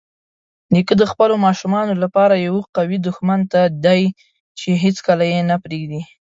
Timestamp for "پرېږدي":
5.63-6.01